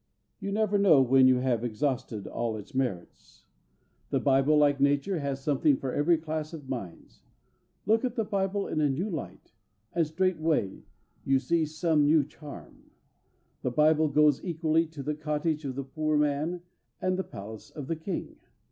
You 0.39 0.51
never 0.51 0.79
know 0.79 0.99
when 1.03 1.27
you 1.27 1.41
have 1.41 1.63
exhausted 1.63 2.25
all 2.25 2.57
its 2.57 2.73
merits. 2.73 3.43
The 4.09 4.19
Bible, 4.19 4.57
like 4.57 4.79
nature, 4.79 5.19
has 5.19 5.43
something 5.43 5.77
for 5.77 5.93
every 5.93 6.17
class 6.17 6.53
of 6.53 6.67
minds. 6.67 7.21
Look 7.85 8.03
at 8.03 8.15
the 8.15 8.23
Bible 8.23 8.67
in 8.67 8.81
a 8.81 8.89
new 8.89 9.11
light, 9.11 9.53
and 9.93 10.07
straightway 10.07 10.81
you 11.23 11.37
see 11.37 11.67
some 11.67 12.07
new 12.07 12.23
charm. 12.23 12.89
The 13.61 13.69
Bible 13.69 14.07
goes 14.07 14.43
equally 14.43 14.87
to 14.87 15.03
the 15.03 15.13
cottage 15.13 15.65
of 15.65 15.75
the 15.75 15.83
poor 15.83 16.17
man 16.17 16.63
and 16.99 17.15
the 17.15 17.23
palace 17.23 17.69
of 17.69 17.85
the 17.85 17.95
king. 17.95 18.37